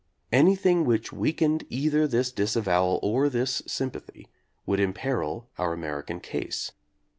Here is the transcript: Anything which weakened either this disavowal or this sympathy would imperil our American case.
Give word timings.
Anything 0.31 0.83
which 0.83 1.13
weakened 1.13 1.63
either 1.69 2.07
this 2.07 2.31
disavowal 2.31 2.99
or 3.03 3.29
this 3.29 3.61
sympathy 3.67 4.27
would 4.65 4.79
imperil 4.79 5.47
our 5.59 5.73
American 5.73 6.19
case. 6.19 6.71